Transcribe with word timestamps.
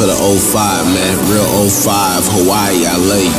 For 0.00 0.06
the 0.06 0.16
05, 0.16 0.56
man. 0.96 1.12
Real 1.28 1.68
05, 1.68 2.24
Hawaii, 2.32 2.88
I 2.88 2.96
love 2.96 3.20
you. 3.20 3.36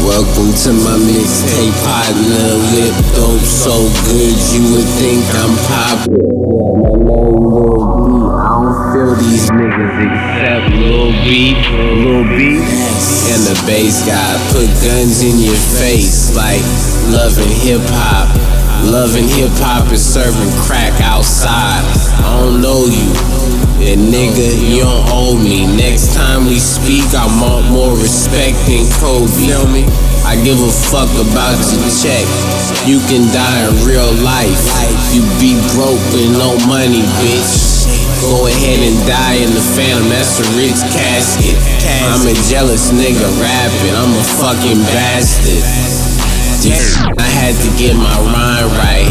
Welcome 0.00 0.48
to 0.64 0.72
my 0.80 0.96
mixtape 0.96 1.76
partner. 1.84 2.56
Lip 2.72 2.96
dope 3.12 3.44
so 3.44 3.84
good 4.08 4.32
you 4.48 4.64
would 4.72 4.88
think 4.96 5.20
I'm 5.36 5.52
popular. 5.68 6.24
I 8.32 8.48
don't 8.48 8.80
feel 8.96 9.12
these 9.20 9.44
niggas 9.52 10.00
except 10.00 10.72
Lil 10.72 11.12
B, 11.28 11.52
Lil 12.00 12.24
B, 12.32 12.64
and 12.64 13.44
the 13.44 13.60
Based 13.68 14.08
God. 14.08 14.40
Put 14.56 14.72
guns 14.88 15.20
in 15.20 15.36
your 15.36 15.60
face 15.76 16.32
like 16.32 16.64
loving 17.12 17.52
hip 17.60 17.84
hop. 17.92 18.32
Loving 18.88 19.28
hip 19.28 19.52
hop 19.60 19.92
is 19.92 20.00
serving 20.00 20.48
crack 20.64 20.98
outside. 21.02 21.84
I 22.24 22.40
don't 22.40 22.62
know 22.62 22.86
you. 22.86 23.57
And 23.78 24.10
nigga, 24.12 24.48
you 24.68 24.82
don't 24.82 25.06
owe 25.08 25.38
me. 25.38 25.64
Next 25.64 26.14
time 26.14 26.46
we 26.46 26.58
speak, 26.58 27.06
I 27.14 27.24
want 27.40 27.70
more 27.70 27.94
respect 27.94 28.58
than 28.66 28.84
Kobe. 28.98 29.30
Feel 29.30 29.66
me? 29.70 29.86
I 30.26 30.36
give 30.44 30.60
a 30.60 30.68
fuck 30.68 31.08
about 31.14 31.56
your 31.72 31.86
check. 31.88 32.26
You 32.84 33.00
can 33.08 33.30
die 33.32 33.64
in 33.64 33.74
real 33.86 34.12
life. 34.20 34.60
You 35.14 35.22
be 35.40 35.56
broke 35.72 36.02
with 36.12 36.36
no 36.36 36.58
money, 36.66 37.06
bitch. 37.22 37.86
Go 38.20 38.46
ahead 38.50 38.82
and 38.82 38.98
die 39.06 39.38
in 39.40 39.54
the 39.54 39.62
phantom, 39.62 40.10
that's 40.10 40.42
a 40.42 40.46
rich 40.58 40.82
casket. 40.92 41.56
I'm 42.02 42.26
a 42.26 42.34
jealous 42.50 42.90
nigga 42.90 43.30
rapping, 43.40 43.94
I'm 43.94 44.12
a 44.12 44.24
fucking 44.42 44.82
bastard. 44.90 46.07
I 46.66 47.22
had 47.22 47.54
to 47.54 47.70
get 47.78 47.94
my 47.94 48.10
rhyme 48.34 48.66
right. 48.74 49.06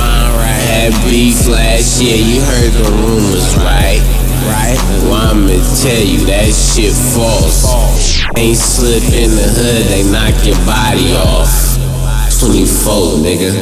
Had 0.67 0.91
beef 1.07 1.47
last 1.47 2.03
year, 2.03 2.19
you 2.19 2.43
heard 2.43 2.73
the 2.75 2.91
rumors, 2.99 3.55
right? 3.63 4.03
Right? 4.51 4.75
Well, 5.07 5.31
I'ma 5.31 5.55
tell 5.79 6.03
you 6.03 6.27
that 6.27 6.51
shit 6.51 6.91
false. 7.15 7.63
Ain't 8.35 8.59
slip 8.59 9.03
in 9.15 9.31
the 9.31 9.47
hood, 9.47 9.87
they 9.87 10.03
knock 10.11 10.35
your 10.43 10.59
body 10.67 11.15
off. 11.15 11.79
24, 12.43 13.23
nigga. 13.23 13.55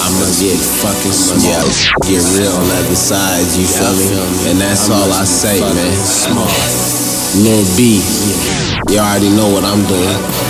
I'ma 0.00 0.26
get 0.40 0.56
fucking 0.56 1.12
smart. 1.12 1.68
Get 2.08 2.24
real 2.40 2.56
on 2.56 2.64
the 2.72 2.76
other 2.88 2.96
side, 2.96 3.44
you 3.52 3.68
feel 3.68 3.92
me? 4.00 4.16
And 4.48 4.56
that's 4.56 4.88
all 4.88 5.12
I 5.12 5.24
say, 5.28 5.60
man. 5.60 5.92
Smart. 5.92 6.56
Lil 7.36 7.68
B, 7.76 8.00
you 8.88 8.98
already 8.98 9.28
know 9.36 9.52
what 9.52 9.62
I'm 9.62 9.84
doing. 9.84 10.45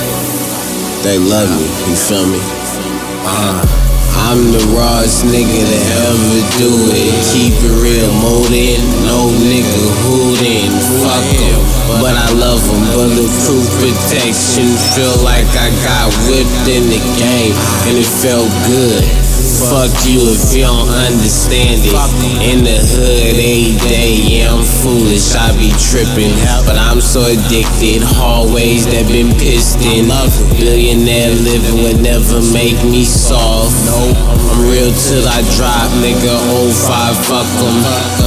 They 1.06 1.18
love 1.18 1.48
me, 1.54 1.66
you 1.88 1.94
feel 1.94 2.26
me? 2.26 2.40
Uh. 3.22 3.86
I'm 4.26 4.50
the 4.50 4.58
rawest 4.74 5.22
nigga 5.22 5.62
to 5.62 5.80
ever 6.02 6.40
do 6.58 6.72
it. 6.90 7.14
Keep 7.30 7.54
it 7.62 7.74
real, 7.78 8.10
than 8.50 8.82
no 9.06 9.30
nigga 9.30 9.86
hootin'. 10.02 10.72
Fuck 11.06 11.30
em, 11.46 11.62
but 12.02 12.16
I 12.18 12.32
love 12.34 12.58
em. 12.58 12.82
Bulletproof 12.90 13.70
protection. 13.78 14.66
Feel 14.98 15.22
like 15.22 15.46
I 15.54 15.70
got 15.86 16.10
whipped 16.26 16.66
in 16.66 16.90
the 16.90 16.98
game, 17.22 17.54
and 17.86 17.98
it 17.98 18.10
felt 18.18 18.50
good. 18.66 19.25
Fuck 19.46 19.94
you 20.04 20.34
if 20.34 20.50
you 20.52 20.66
don't 20.66 20.90
understand 20.90 21.78
it. 21.86 21.94
In 22.42 22.66
the 22.66 22.76
hood, 22.82 23.30
every 23.30 23.78
day, 23.86 24.42
yeah, 24.42 24.50
I'm 24.50 24.66
foolish. 24.82 25.38
I 25.38 25.54
be 25.54 25.70
tripping, 25.78 26.34
but 26.66 26.74
I'm 26.74 27.00
so 27.00 27.22
addicted. 27.22 28.02
Hallways 28.02 28.90
that 28.90 29.06
been 29.06 29.30
pissed 29.38 29.78
in. 29.86 30.10
Billionaire 30.58 31.30
living 31.30 31.82
would 31.86 32.02
never 32.02 32.42
make 32.50 32.76
me 32.82 33.06
soft. 33.06 33.74
I'm 33.86 34.66
real 34.66 34.90
till 34.90 35.24
I 35.24 35.40
drop, 35.54 35.88
nigga. 36.02 36.34
05, 36.74 37.14
fuck 37.30 37.46
em. 37.62 37.76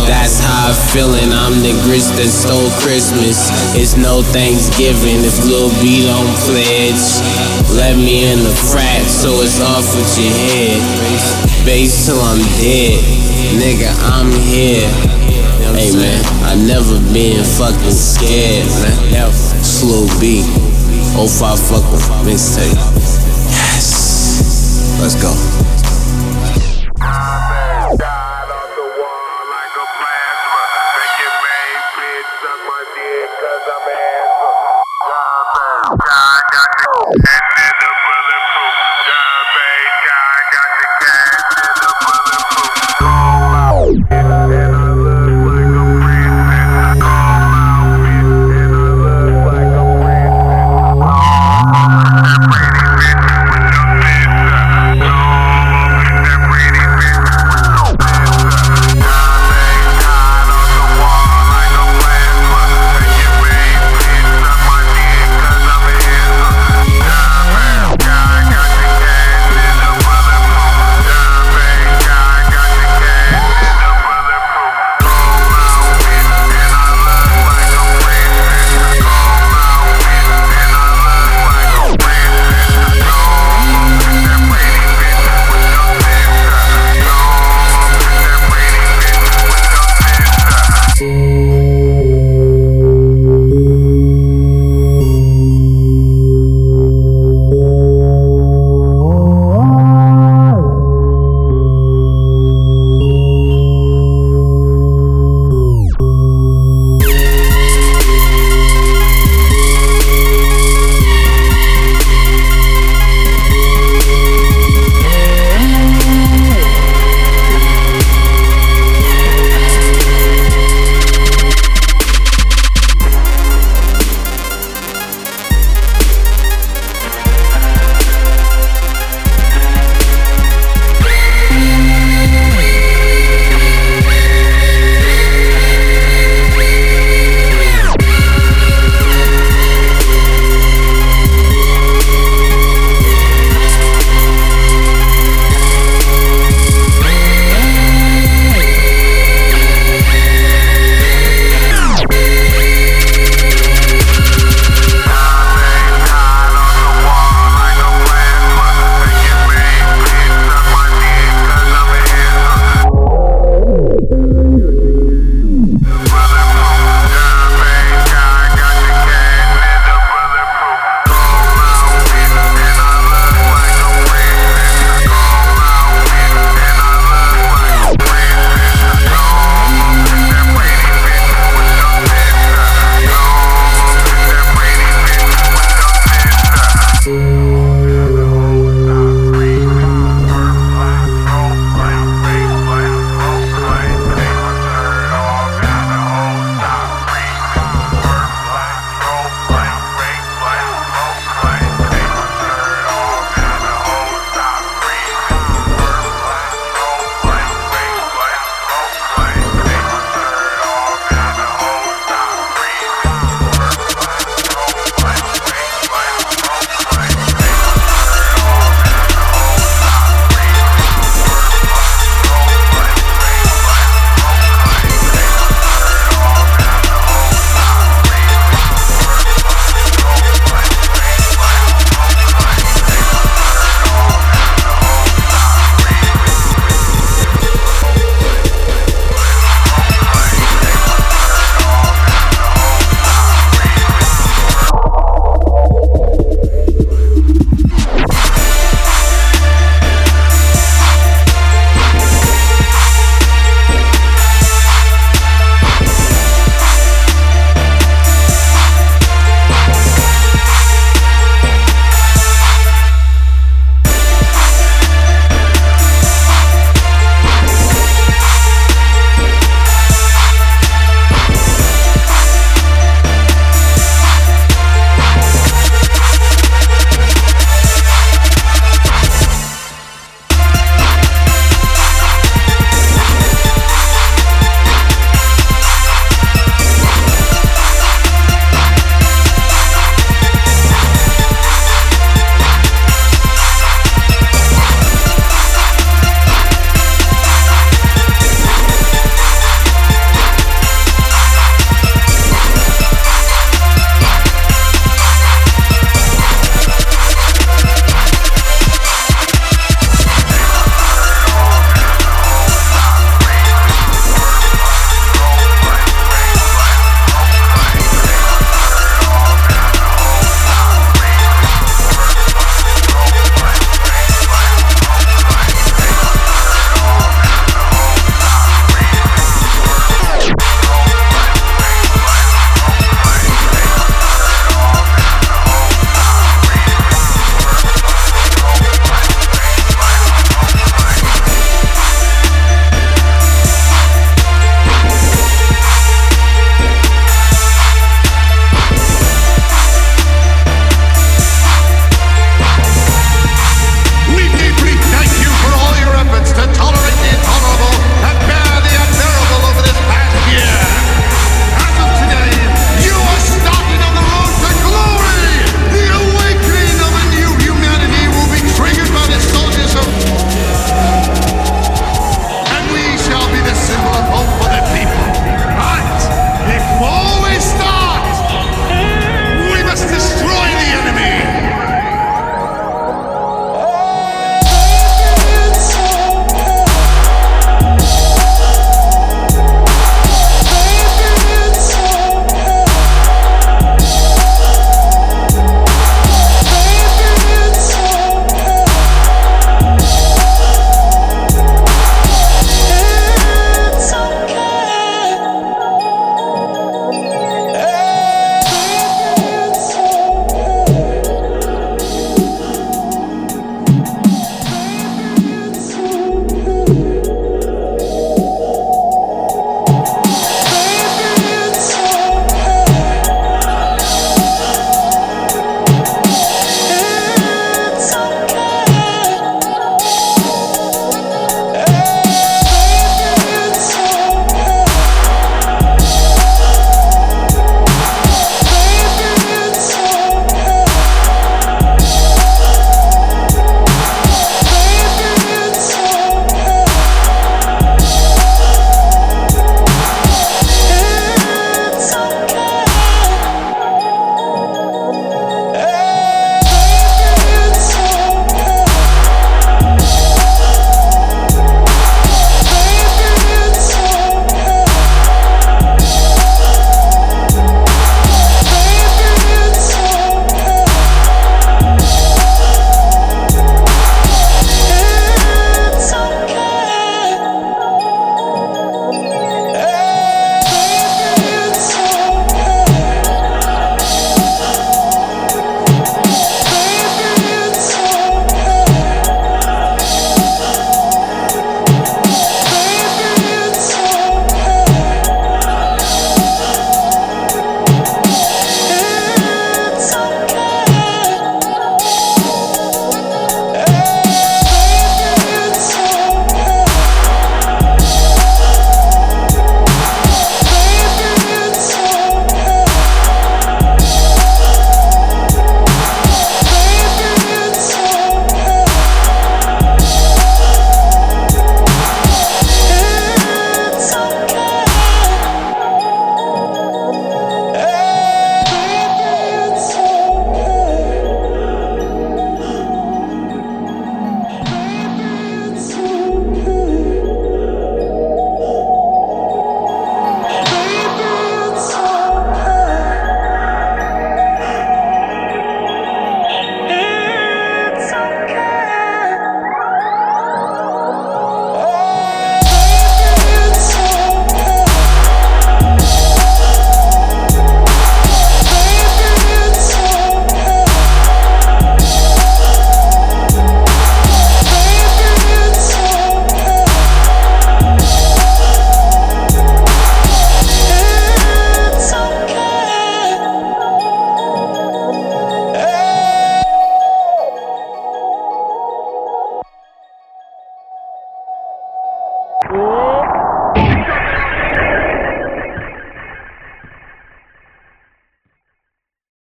That's 0.07 0.39
how 0.39 0.71
I 0.71 0.73
feelin'. 0.91 1.35
I'm 1.35 1.59
the 1.61 1.75
grits 1.83 2.09
that 2.15 2.31
stole 2.31 2.71
Christmas. 2.79 3.51
It's 3.75 3.97
no 3.97 4.23
Thanksgiving 4.23 5.21
if 5.27 5.37
Lil 5.45 5.69
B 5.83 6.07
don't 6.07 6.33
pledge. 6.47 7.03
Let 7.75 7.95
me 7.97 8.25
in 8.31 8.39
the 8.39 8.55
frat, 8.71 9.05
so 9.05 9.41
it's 9.41 9.59
off 9.61 9.85
with 9.93 10.11
your 10.17 10.33
head 10.33 11.08
life, 11.09 11.65
based 11.65 12.05
till 12.05 12.19
I'm 12.19 12.39
dead. 12.61 13.01
Nigga, 13.57 13.89
I'm 14.13 14.29
here. 14.45 14.89
You 15.59 15.65
know 15.65 15.73
hey 15.73 15.91
man, 15.91 16.21
I 16.45 16.55
never 16.55 16.99
been 17.13 17.43
fucking 17.43 17.91
scared, 17.91 18.67
man. 18.81 19.31
Slow 19.63 20.07
B, 20.19 20.41
05 21.15 21.59
fucking 21.59 22.03
mixtape. 22.25 22.73
Yes, 23.49 24.99
let's 25.01 25.15
go. 25.21 25.33
Cause 33.39 33.61
I'm 33.71 34.08